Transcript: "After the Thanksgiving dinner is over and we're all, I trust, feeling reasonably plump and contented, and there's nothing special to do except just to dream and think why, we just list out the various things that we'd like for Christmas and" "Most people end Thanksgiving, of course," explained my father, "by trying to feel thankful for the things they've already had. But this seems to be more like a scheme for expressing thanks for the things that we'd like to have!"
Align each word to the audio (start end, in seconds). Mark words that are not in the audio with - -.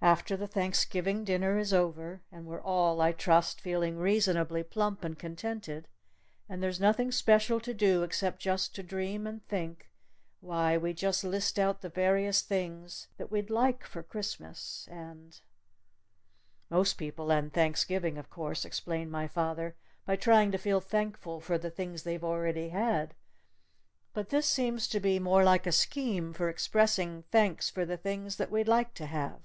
"After 0.00 0.36
the 0.36 0.46
Thanksgiving 0.46 1.24
dinner 1.24 1.58
is 1.58 1.72
over 1.74 2.22
and 2.30 2.46
we're 2.46 2.62
all, 2.62 3.00
I 3.00 3.10
trust, 3.10 3.60
feeling 3.60 3.98
reasonably 3.98 4.62
plump 4.62 5.02
and 5.04 5.18
contented, 5.18 5.88
and 6.48 6.62
there's 6.62 6.78
nothing 6.80 7.10
special 7.10 7.58
to 7.58 7.74
do 7.74 8.04
except 8.04 8.38
just 8.40 8.76
to 8.76 8.84
dream 8.84 9.26
and 9.26 9.44
think 9.48 9.90
why, 10.40 10.78
we 10.78 10.94
just 10.94 11.24
list 11.24 11.58
out 11.58 11.80
the 11.82 11.88
various 11.88 12.42
things 12.42 13.08
that 13.16 13.30
we'd 13.32 13.50
like 13.50 13.84
for 13.84 14.04
Christmas 14.04 14.88
and" 14.88 15.40
"Most 16.70 16.94
people 16.94 17.32
end 17.32 17.52
Thanksgiving, 17.52 18.18
of 18.18 18.30
course," 18.30 18.64
explained 18.64 19.10
my 19.10 19.26
father, 19.26 19.74
"by 20.06 20.14
trying 20.14 20.52
to 20.52 20.58
feel 20.58 20.80
thankful 20.80 21.40
for 21.40 21.58
the 21.58 21.70
things 21.72 22.04
they've 22.04 22.24
already 22.24 22.68
had. 22.68 23.14
But 24.14 24.28
this 24.28 24.46
seems 24.46 24.86
to 24.88 25.00
be 25.00 25.18
more 25.18 25.42
like 25.42 25.66
a 25.66 25.72
scheme 25.72 26.32
for 26.34 26.48
expressing 26.48 27.24
thanks 27.32 27.68
for 27.68 27.84
the 27.84 27.98
things 27.98 28.36
that 28.36 28.52
we'd 28.52 28.68
like 28.68 28.94
to 28.94 29.06
have!" 29.06 29.40